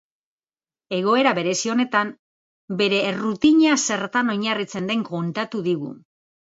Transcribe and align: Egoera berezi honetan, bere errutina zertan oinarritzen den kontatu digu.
Egoera 0.99 1.33
berezi 1.39 1.71
honetan, 1.73 2.09
bere 2.81 3.03
errutina 3.11 3.79
zertan 3.91 4.35
oinarritzen 4.37 4.93
den 4.93 5.09
kontatu 5.15 5.67
digu. 5.73 5.97